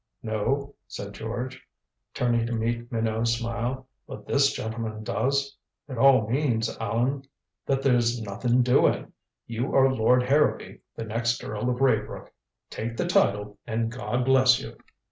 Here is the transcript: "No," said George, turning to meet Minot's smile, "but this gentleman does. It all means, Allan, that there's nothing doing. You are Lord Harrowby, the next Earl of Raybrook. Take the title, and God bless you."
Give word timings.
"No," 0.23 0.73
said 0.87 1.13
George, 1.13 1.61
turning 2.15 2.47
to 2.47 2.53
meet 2.53 2.91
Minot's 2.91 3.37
smile, 3.37 3.87
"but 4.07 4.25
this 4.25 4.51
gentleman 4.51 5.03
does. 5.03 5.55
It 5.87 5.99
all 5.99 6.27
means, 6.27 6.75
Allan, 6.79 7.25
that 7.67 7.83
there's 7.83 8.19
nothing 8.19 8.63
doing. 8.63 9.13
You 9.45 9.75
are 9.75 9.93
Lord 9.93 10.23
Harrowby, 10.23 10.79
the 10.95 11.03
next 11.03 11.43
Earl 11.43 11.69
of 11.69 11.81
Raybrook. 11.81 12.31
Take 12.71 12.97
the 12.97 13.05
title, 13.05 13.59
and 13.67 13.91
God 13.91 14.25
bless 14.25 14.59
you." 14.59 14.75